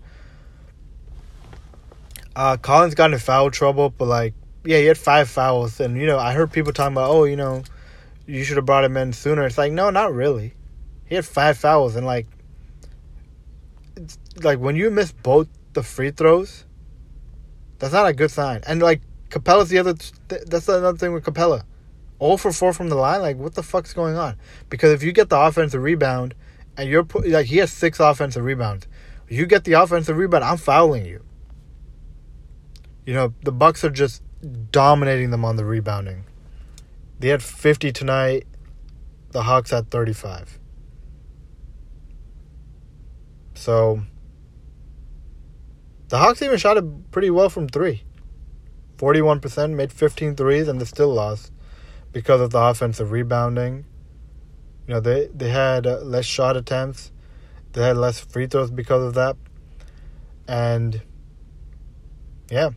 [2.35, 4.33] Uh, Collins got in foul trouble, but like
[4.67, 7.37] yeah, he had five fouls, and you know I heard people talking about oh you
[7.37, 7.63] know
[8.25, 9.45] you should have brought him in sooner.
[9.45, 10.53] It's like no, not really.
[11.05, 12.27] He had five fouls, and like
[14.43, 16.65] like when you miss both the free throws,
[17.79, 18.61] that's not a good sign.
[18.67, 19.95] And like Capela's the other.
[20.27, 21.63] That's another thing with Capela,
[22.19, 23.21] All for four from the line.
[23.21, 24.35] Like, what the fuck's going on?
[24.69, 26.35] Because if you get the offensive rebound,
[26.75, 28.85] and you're put, like he has six offensive rebounds,
[29.29, 31.23] you get the offensive rebound, I'm fouling you.
[33.05, 34.21] You know the Bucks are just
[34.71, 36.25] dominating them on the rebounding.
[37.19, 38.45] They had 50 tonight.
[39.31, 40.59] The Hawks had 35.
[43.55, 44.01] So
[46.09, 48.03] the Hawks even shot it pretty well from three.
[48.97, 51.51] 41%, made 15 threes, and they still lost
[52.11, 53.85] because of the offensive rebounding.
[54.87, 57.11] You know, they, they had uh, less shot attempts,
[57.73, 59.35] they had less free throws because of that.
[60.47, 61.01] And
[62.49, 62.69] yeah,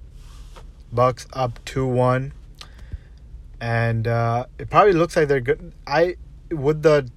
[0.92, 2.33] Bucks up 2 1.
[3.61, 5.72] And uh, it probably looks like they're good.
[5.87, 6.16] I
[6.50, 7.11] with the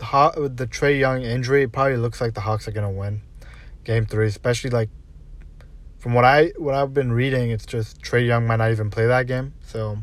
[0.00, 3.22] hot with the Trae Young injury, it probably looks like the Hawks are gonna win
[3.84, 4.88] game three, especially like
[5.98, 9.06] from what I what I've been reading, it's just Trae Young might not even play
[9.06, 9.54] that game.
[9.66, 9.98] So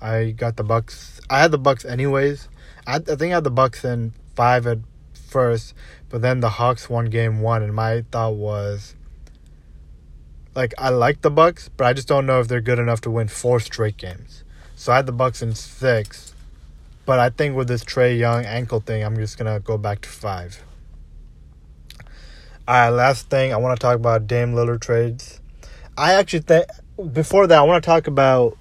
[0.00, 1.20] I got the Bucks.
[1.30, 2.48] I had the Bucks anyways.
[2.86, 4.78] I, I think I had the Bucks in five at
[5.14, 5.74] first,
[6.08, 8.94] but then the Hawks won game one, and my thought was
[10.54, 13.10] like I like the Bucks, but I just don't know if they're good enough to
[13.10, 14.44] win four straight games.
[14.76, 16.34] So I had the Bucks in six,
[17.06, 20.08] but I think with this Trae Young ankle thing, I'm just gonna go back to
[20.08, 20.62] five.
[22.68, 25.40] All right, last thing I want to talk about Dame Lillard trades.
[25.96, 26.66] I actually think
[27.12, 28.56] before that I want to talk about.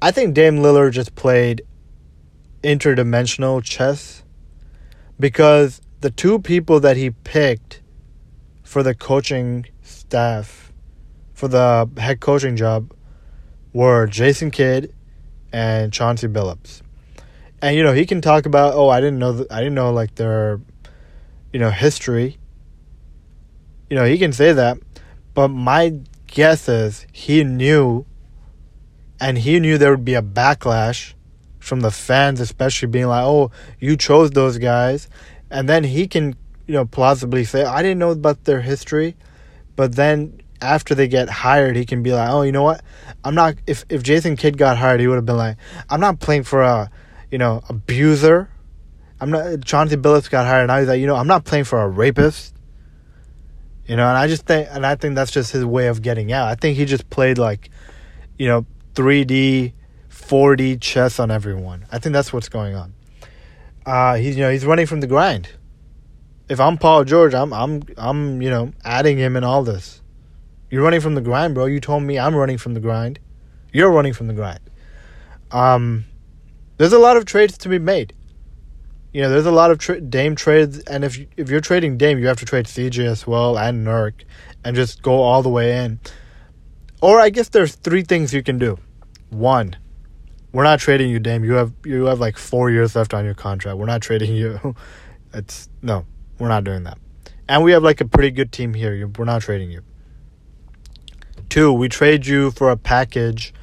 [0.00, 1.62] I think Dame Lillard just played
[2.62, 4.22] interdimensional chess
[5.18, 7.80] because the two people that he picked
[8.62, 10.63] for the coaching staff
[11.34, 12.92] for the head coaching job
[13.72, 14.94] were Jason Kidd
[15.52, 16.80] and Chauncey Billups.
[17.60, 19.92] And you know, he can talk about, "Oh, I didn't know th- I didn't know
[19.92, 20.60] like their
[21.52, 22.38] you know, history."
[23.90, 24.78] You know, he can say that,
[25.34, 28.06] but my guess is he knew
[29.20, 31.14] and he knew there would be a backlash
[31.58, 35.08] from the fans especially being like, "Oh, you chose those guys."
[35.50, 36.34] And then he can,
[36.66, 39.16] you know, plausibly say, "I didn't know about their history."
[39.76, 42.82] But then after they get hired, he can be like, "Oh, you know what?
[43.24, 45.56] I'm not if if Jason Kidd got hired, he would have been like,
[45.88, 46.90] I'm not playing for a,
[47.30, 48.50] you know, abuser.
[49.20, 51.64] I'm not Chauncey Billups got hired, and I he's like, you know, I'm not playing
[51.64, 52.54] for a rapist.
[53.86, 56.32] You know, and I just think and I think that's just his way of getting
[56.32, 56.48] out.
[56.48, 57.70] I think he just played like,
[58.38, 59.72] you know, 3D,
[60.10, 61.86] 4D chess on everyone.
[61.92, 62.94] I think that's what's going on.
[63.86, 65.48] Uh, he's you know he's running from the grind.
[66.48, 70.02] If I'm Paul George, I'm I'm I'm you know adding him in all this.
[70.70, 71.66] You're running from the grind, bro.
[71.66, 73.18] You told me I'm running from the grind.
[73.72, 74.60] You're running from the grind.
[75.50, 76.04] Um,
[76.78, 78.12] there's a lot of trades to be made.
[79.12, 81.96] You know, there's a lot of tra- Dame trades, and if you, if you're trading
[81.96, 84.24] Dame, you have to trade CJ as well and Nurk,
[84.64, 86.00] and just go all the way in.
[87.00, 88.78] Or I guess there's three things you can do.
[89.30, 89.76] One,
[90.52, 91.44] we're not trading you, Dame.
[91.44, 93.78] You have you have like four years left on your contract.
[93.78, 94.74] We're not trading you.
[95.36, 96.06] It's no,
[96.38, 96.96] we're not doing that.
[97.48, 99.10] And we have like a pretty good team here.
[99.18, 99.82] We're not trading you.
[101.54, 103.54] Two, we trade you for a package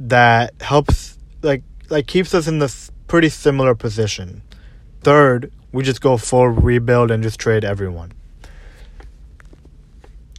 [0.00, 4.42] that helps like like keeps us in this pretty similar position.
[5.00, 8.10] Third, we just go full rebuild and just trade everyone.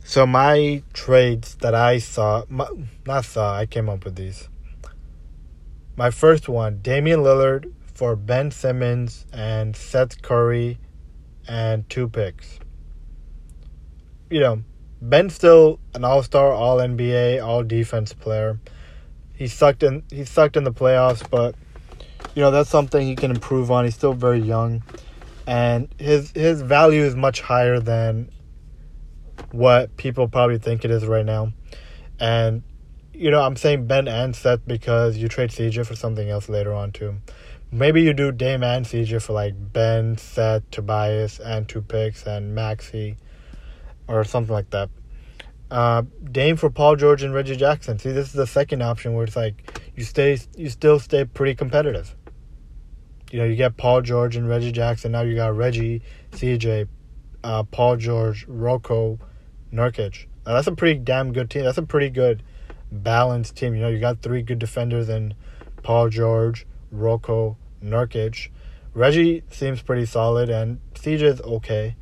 [0.03, 2.67] So my trades that I saw, my,
[3.07, 4.49] not saw, I came up with these.
[5.95, 10.79] My first one, Damian Lillard for Ben Simmons and Seth Curry
[11.47, 12.59] and two picks.
[14.29, 14.63] You know,
[15.09, 18.59] Ben's still an all-star, all NBA, all defense player.
[19.33, 21.55] He sucked in he sucked in the playoffs, but
[22.33, 23.85] you know, that's something he can improve on.
[23.85, 24.83] He's still very young
[25.47, 28.31] and his his value is much higher than
[29.51, 31.53] what people probably think it is right now.
[32.19, 32.63] And
[33.13, 36.73] you know, I'm saying Ben and Seth because you trade CJ for something else later
[36.73, 37.15] on too.
[37.71, 42.55] Maybe you do Dame and CJ for like Ben, Seth, Tobias, and two picks and
[42.55, 43.17] Maxey,
[44.07, 44.89] or something like that.
[45.71, 47.97] Uh, Dame for Paul George and Reggie Jackson.
[47.97, 51.55] See, this is the second option where it's like you stay, you still stay pretty
[51.55, 52.15] competitive.
[53.31, 55.11] You know, you get Paul George and Reggie Jackson.
[55.11, 56.87] Now you got Reggie, CJ,
[57.43, 59.19] uh, Paul George, Rocco,
[59.73, 60.27] Nurkic.
[60.45, 61.63] Now that's a pretty damn good team.
[61.63, 62.43] That's a pretty good
[62.91, 63.75] balanced team.
[63.75, 65.33] You know, you got three good defenders in
[65.81, 68.49] Paul George, Rocco, Nurkic.
[68.93, 71.95] Reggie seems pretty solid, and CJ is okay.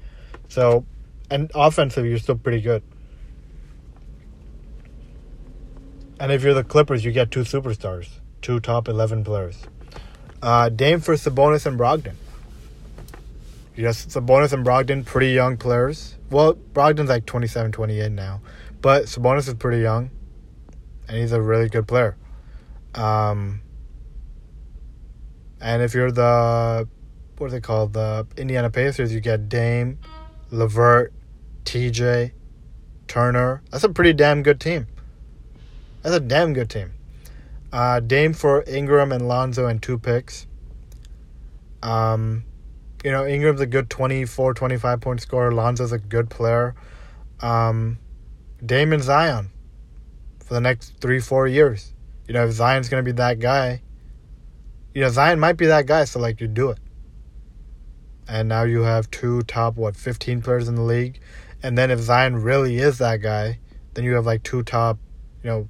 [0.47, 0.85] So,
[1.33, 2.83] and offensive, you're still pretty good.
[6.19, 8.07] And if you're the Clippers, you get two superstars,
[8.43, 9.57] two top 11 players.
[10.43, 12.13] Uh, Dame for Sabonis and Brogdon.
[13.75, 16.15] Yes, Sabonis and Brogdon, pretty young players.
[16.29, 18.41] Well, Brogdon's like 27, 28 now.
[18.81, 20.11] But Sabonis is pretty young.
[21.07, 22.15] And he's a really good player.
[22.93, 23.61] Um,
[25.59, 26.87] and if you're the,
[27.37, 27.93] what are they called?
[27.93, 29.97] The Indiana Pacers, you get Dame,
[30.51, 31.11] LeVert,
[31.65, 32.31] TJ,
[33.07, 33.61] Turner.
[33.71, 34.87] That's a pretty damn good team.
[36.01, 36.93] That's a damn good team.
[37.71, 40.45] Uh, Dame for Ingram and Lonzo and two picks.
[41.81, 42.43] Um,
[43.03, 45.51] you know, Ingram's a good 24, 25 point scorer.
[45.51, 46.75] Lonzo's a good player.
[47.41, 47.99] Um,
[48.65, 49.49] Dame and Zion
[50.39, 51.93] for the next three, four years.
[52.27, 53.81] You know, if Zion's going to be that guy,
[54.93, 56.79] you know, Zion might be that guy, so like you do it.
[58.27, 61.19] And now you have two top, what, 15 players in the league.
[61.63, 63.57] And then if Zion really is that guy,
[63.93, 64.99] then you have like two top,
[65.41, 65.67] you know,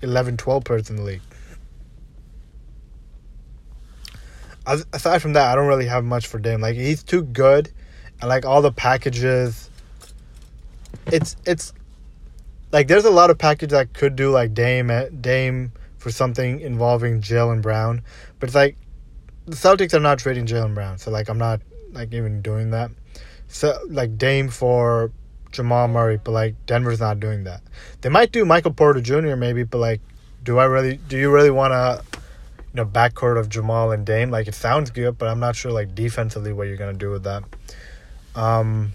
[0.00, 1.20] 11, 12 players in the league.
[4.64, 6.60] Aside from that, I don't really have much for Dame.
[6.60, 7.72] Like he's too good,
[8.20, 9.68] and like all the packages,
[11.06, 11.72] it's it's
[12.70, 16.60] like there's a lot of packages that could do like Dame eh, Dame for something
[16.60, 18.02] involving Jaylen Brown,
[18.38, 18.76] but it's like
[19.46, 22.92] the Celtics are not trading Jaylen Brown, so like I'm not like even doing that.
[23.48, 25.10] So like Dame for
[25.52, 27.62] Jamal Murray, but like Denver's not doing that.
[28.00, 29.36] They might do Michael Porter Jr.
[29.36, 30.00] maybe, but like,
[30.42, 30.96] do I really?
[30.96, 32.20] Do you really want to, you
[32.74, 34.30] know, backcourt of Jamal and Dame?
[34.30, 37.24] Like, it sounds good, but I'm not sure like defensively what you're gonna do with
[37.24, 37.44] that.
[38.34, 38.92] Um.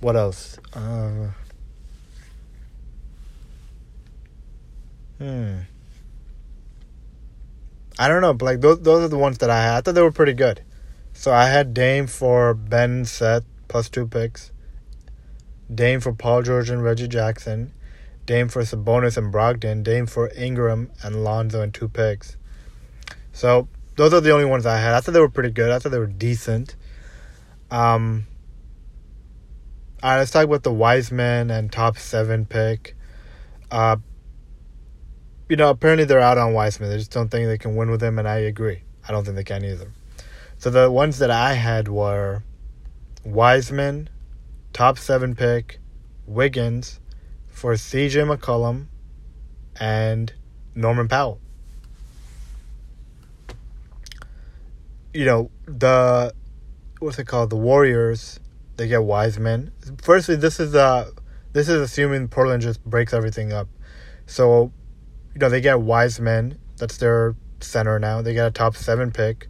[0.00, 0.58] What else?
[0.72, 1.28] Uh,
[5.18, 5.56] hmm.
[7.98, 9.76] I don't know, but like those those are the ones that I had.
[9.76, 10.62] I thought they were pretty good.
[11.12, 14.50] So I had Dame for Ben Seth plus two picks.
[15.72, 17.72] Dame for Paul George and Reggie Jackson.
[18.26, 19.84] Dame for Sabonis and Brogdon.
[19.84, 22.36] Dame for Ingram and Lonzo and two picks.
[23.32, 24.94] So those are the only ones I had.
[24.94, 25.70] I thought they were pretty good.
[25.70, 26.74] I thought they were decent.
[27.70, 28.26] Um.
[30.02, 32.96] All right, let's talk about the Wiseman and top seven pick.
[33.70, 33.96] Uh,
[35.48, 36.88] you know, apparently they're out on Wiseman.
[36.88, 38.82] They just don't think they can win with him, and I agree.
[39.06, 39.92] I don't think they can either.
[40.56, 42.42] So the ones that I had were
[43.24, 44.08] Wiseman,
[44.72, 45.78] top seven pick,
[46.26, 47.00] Wiggins
[47.46, 48.86] for CJ McCollum,
[49.78, 50.32] and
[50.74, 51.40] Norman Powell.
[55.12, 56.32] You know, the
[57.00, 57.50] what's it called?
[57.50, 58.38] The Warriors,
[58.76, 59.72] they get Wiseman.
[60.02, 61.10] Firstly, this is uh
[61.52, 63.68] this is assuming Portland just breaks everything up.
[64.26, 64.72] So
[65.34, 66.58] you know, they get Wiseman.
[66.78, 68.22] That's their center now.
[68.22, 69.48] They get a top seven pick.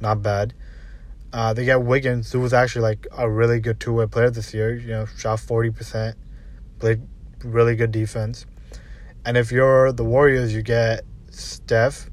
[0.00, 0.52] Not bad.
[1.36, 4.54] Uh, they get Wiggins, who was actually like a really good two way player this
[4.54, 4.74] year.
[4.74, 6.14] You know, shot 40%,
[6.78, 7.02] played
[7.44, 8.46] really good defense.
[9.22, 12.08] And if you're the Warriors, you get Steph,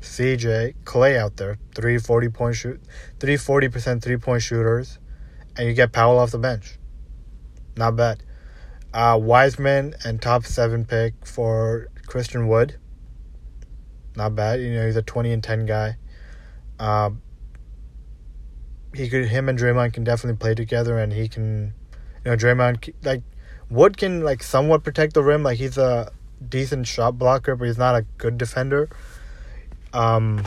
[0.00, 2.80] CJ, Clay out there, three forty point shoot,
[3.18, 4.98] three 40% three point shooters,
[5.58, 6.78] and you get Powell off the bench.
[7.76, 8.22] Not bad.
[8.94, 12.78] Uh, Wiseman and top seven pick for Christian Wood.
[14.16, 14.58] Not bad.
[14.62, 15.98] You know, he's a 20 and 10 guy.
[16.78, 17.10] Uh,
[18.94, 21.74] he could, him and Draymond can definitely play together, and he can,
[22.24, 23.22] you know, Draymond, like,
[23.68, 25.42] Wood can, like, somewhat protect the rim.
[25.42, 26.12] Like, he's a
[26.46, 28.88] decent shot blocker, but he's not a good defender.
[29.92, 30.44] Um,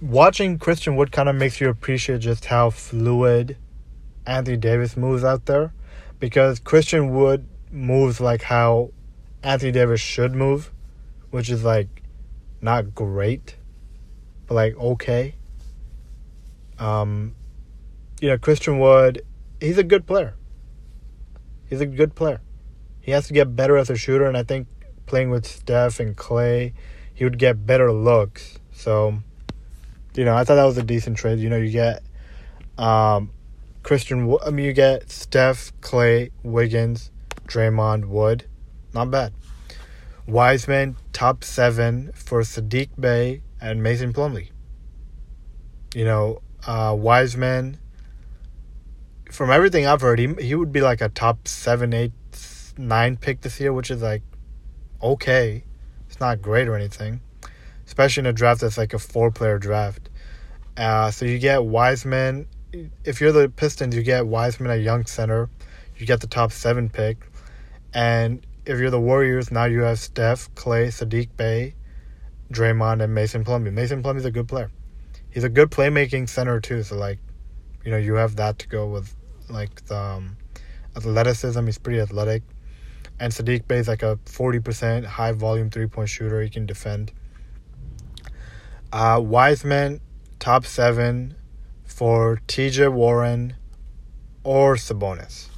[0.00, 3.56] watching Christian Wood kind of makes you appreciate just how fluid
[4.26, 5.72] Anthony Davis moves out there
[6.18, 8.90] because Christian Wood moves like how
[9.42, 10.70] Anthony Davis should move,
[11.30, 12.02] which is like
[12.60, 13.56] not great,
[14.46, 15.34] but like okay.
[16.78, 17.34] Um,
[18.24, 19.20] you know, Christian Wood,
[19.60, 20.34] he's a good player.
[21.68, 22.40] He's a good player.
[23.02, 24.66] He has to get better as a shooter, and I think
[25.04, 26.72] playing with Steph and Clay,
[27.12, 28.58] he would get better looks.
[28.72, 29.18] So,
[30.14, 31.38] you know, I thought that was a decent trade.
[31.38, 32.02] You know, you get
[32.78, 33.30] um,
[33.82, 34.34] Christian.
[34.42, 37.10] I mean, you get Steph, Clay, Wiggins,
[37.46, 38.46] Draymond, Wood.
[38.94, 39.34] Not bad.
[40.26, 44.48] Wiseman, top seven for Saddiq Bey and Mason Plumlee.
[45.94, 47.80] You know, uh, Wiseman,
[49.34, 52.12] from everything I've heard, he, he would be like a top seven, eight,
[52.78, 54.22] nine pick this year, which is like
[55.02, 55.64] okay.
[56.08, 57.20] It's not great or anything,
[57.86, 60.08] especially in a draft that's like a four player draft.
[60.76, 62.46] Uh, so you get Wiseman
[63.04, 65.48] if you're the Pistons, you get Wiseman at young center.
[65.96, 67.18] You get the top seven pick.
[67.92, 71.74] And if you're the Warriors, now you have Steph, Clay, Saddiq Bey,
[72.52, 73.72] Draymond, and Mason Plumlee.
[73.72, 74.70] Mason Plumlee's a good player.
[75.30, 76.82] He's a good playmaking center too.
[76.82, 77.18] So like,
[77.84, 79.14] you know, you have that to go with
[79.48, 80.36] like the um,
[80.96, 81.64] athleticism.
[81.66, 82.42] He's pretty athletic.
[83.20, 86.42] And Saddiq Bey is like a forty percent high volume three point shooter.
[86.42, 87.12] He can defend.
[88.92, 90.00] Uh, Wiseman,
[90.38, 91.34] top seven
[91.84, 93.54] for TJ Warren
[94.42, 95.48] or Sabonis.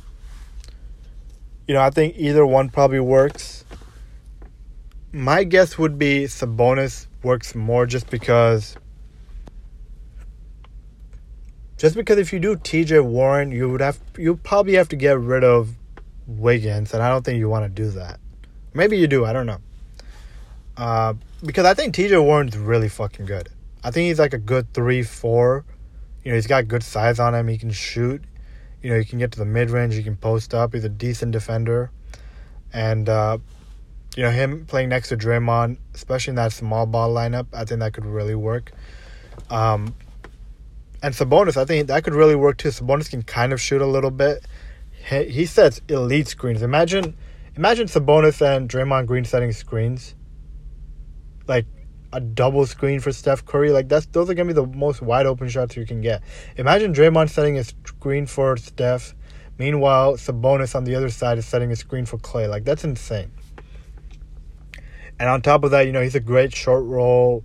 [1.67, 3.65] You know, I think either one probably works.
[5.13, 8.77] My guess would be Sabonis works more just because
[11.77, 15.19] just because if you do TJ Warren, you would have you probably have to get
[15.19, 15.71] rid of
[16.27, 18.19] Wiggins, and I don't think you want to do that.
[18.75, 19.59] Maybe you do, I don't know.
[20.77, 21.15] Uh,
[21.45, 23.49] because I think TJ Warren's really fucking good.
[23.83, 25.65] I think he's like a good three four
[26.27, 27.47] you know, he's got good size on him.
[27.47, 28.21] He can shoot.
[28.83, 29.95] You know, he can get to the mid range.
[29.95, 30.75] He can post up.
[30.75, 31.93] He's a decent defender.
[32.73, 33.39] And, uh,
[34.17, 37.79] you know, him playing next to Draymond, especially in that small ball lineup, I think
[37.79, 38.73] that could really work.
[39.51, 39.95] Um,
[41.07, 42.71] and Sabonis, I think that could really work too.
[42.71, 44.45] Sabonis can kind of shoot a little bit.
[45.09, 46.63] He, sets elite screens.
[46.63, 47.17] Imagine,
[47.55, 50.17] imagine Sabonis and Draymond Green setting screens.
[51.47, 51.65] Like
[52.13, 53.71] a double screen for Steph Curry.
[53.71, 56.25] Like that's those are gonna be the most wide open shots you can get.
[56.57, 59.15] Imagine Draymond setting a screen for Steph.
[59.59, 62.49] Meanwhile, Sabonis on the other side is setting a screen for Clay.
[62.49, 63.31] Like that's insane.
[65.21, 67.45] And on top of that, you know, he's a great short roll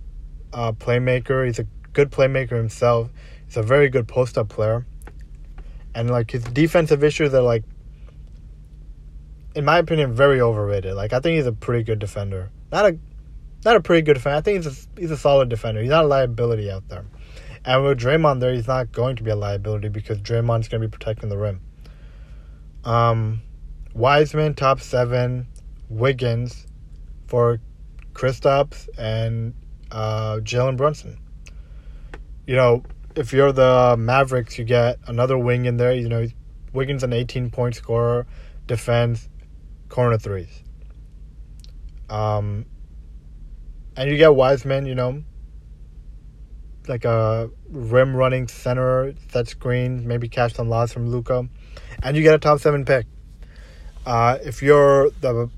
[0.52, 1.46] uh, playmaker.
[1.46, 3.08] He's a good playmaker himself.
[3.52, 4.86] He's a very good post up player.
[5.94, 7.64] And like his defensive issues are like
[9.54, 10.94] in my opinion, very overrated.
[10.94, 12.50] Like I think he's a pretty good defender.
[12.72, 12.98] Not a
[13.62, 14.38] not a pretty good defender.
[14.38, 15.82] I think he's a, he's a solid defender.
[15.82, 17.04] He's not a liability out there.
[17.62, 20.88] And with Draymond there, he's not going to be a liability because Draymond's going to
[20.88, 21.60] be protecting the rim.
[22.86, 23.42] Um,
[23.92, 25.46] Wiseman top seven,
[25.90, 26.66] Wiggins
[27.26, 27.60] for
[28.14, 29.52] Kristaps and
[29.90, 31.18] uh, Jalen Brunson.
[32.46, 32.82] You know,
[33.16, 35.92] if you're the Mavericks, you get another wing in there.
[35.92, 36.26] You know,
[36.72, 38.26] Wiggins an 18 point scorer,
[38.66, 39.28] defends,
[39.88, 40.62] corner threes.
[42.08, 42.66] Um,
[43.96, 45.22] and you get Wiseman, you know,
[46.88, 51.48] like a rim running center, set screens, maybe catch some loss from Luka,
[52.02, 53.06] and you get a top seven pick.
[54.04, 55.48] Uh, if you're the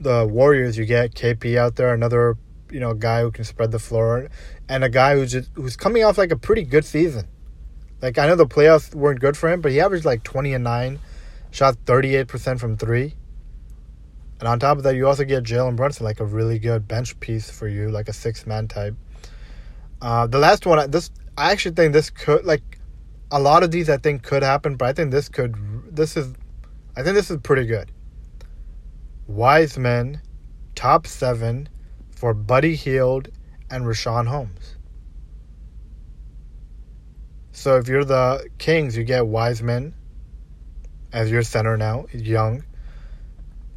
[0.00, 2.36] the Warriors, you get KP out there, another
[2.72, 4.28] you know a guy who can spread the floor,
[4.68, 7.28] and a guy who's just, who's coming off like a pretty good season.
[8.00, 10.64] Like I know the playoffs weren't good for him, but he averaged like twenty and
[10.64, 10.98] nine,
[11.50, 13.14] shot thirty eight percent from three.
[14.40, 17.18] And on top of that, you also get Jalen Brunson, like a really good bench
[17.20, 18.96] piece for you, like a six man type.
[20.00, 22.78] Uh, the last one, this I actually think this could like
[23.30, 25.54] a lot of these I think could happen, but I think this could
[25.94, 26.34] this is
[26.96, 27.92] I think this is pretty good.
[29.28, 30.20] Wiseman,
[30.74, 31.68] top seven
[32.22, 33.30] for Buddy Hield
[33.68, 34.76] and Richaun Holmes.
[37.50, 39.92] So if you're the Kings, you get Wiseman
[41.12, 42.62] as your center now, young.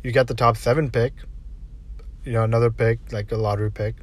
[0.04, 1.14] You get the top seven pick,
[2.24, 3.96] you know, another pick, like a lottery pick.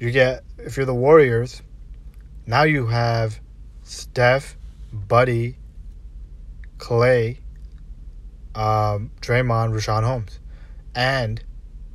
[0.00, 1.62] You get, if you're the Warriors,
[2.46, 3.38] now you have
[3.84, 4.56] Steph,
[4.92, 5.56] Buddy,
[6.78, 7.38] Clay,
[8.56, 10.40] um, Draymond, Richaun Holmes.
[10.96, 11.40] And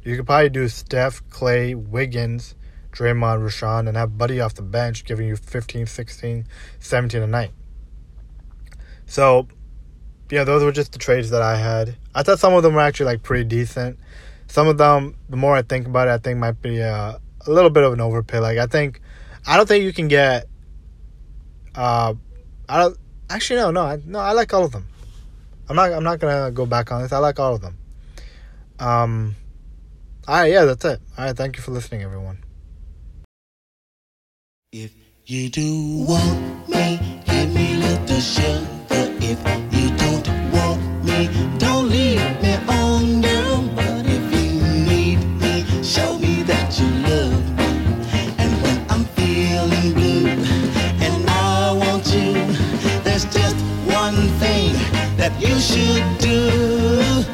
[0.03, 2.55] you could probably do Steph, Clay, Wiggins,
[2.91, 6.47] Draymond, Richaun, and have Buddy off the bench, giving you 15, 16,
[6.79, 7.51] 17 a night.
[9.05, 9.47] So,
[10.29, 11.95] yeah, those were just the trades that I had.
[12.15, 13.99] I thought some of them were actually like pretty decent.
[14.47, 17.51] Some of them, the more I think about it, I think might be a, a
[17.51, 18.39] little bit of an overpay.
[18.39, 19.01] Like I think,
[19.45, 20.47] I don't think you can get.
[21.73, 22.15] Uh,
[22.67, 22.97] I don't
[23.29, 24.87] actually no no I, no I like all of them.
[25.69, 27.13] I'm not I'm not gonna go back on this.
[27.13, 27.77] I like all of them.
[28.79, 29.35] Um.
[30.31, 31.01] All right, yeah, that's it.
[31.17, 32.37] All right, thank you for listening, everyone.
[34.71, 34.93] If
[35.25, 39.11] you do want me, give me little sugar.
[39.19, 39.39] If
[39.75, 43.75] you don't want me, don't leave me on down.
[43.75, 48.33] But if you need me, show me that you love me.
[48.37, 52.31] And when I'm feeling blue and I want you,
[53.03, 54.71] there's just one thing
[55.17, 57.25] that you should do.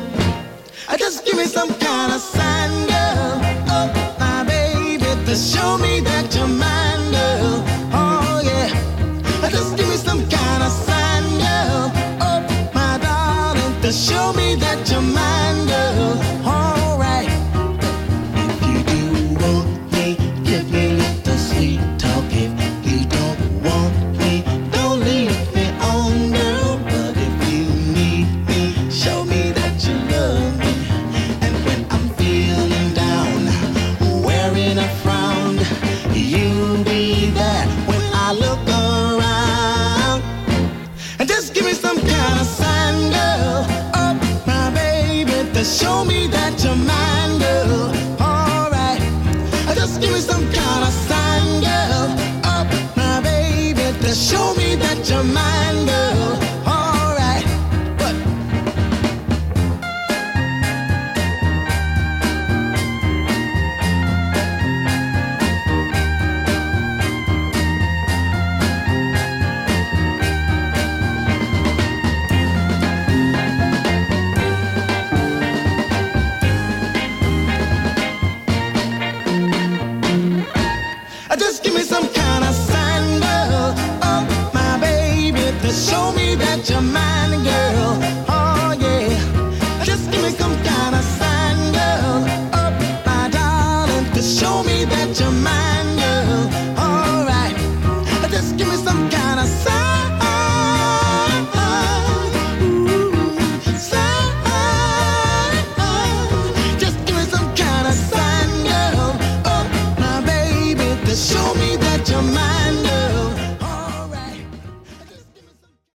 [0.89, 1.76] I just give me some
[5.37, 5.96] show me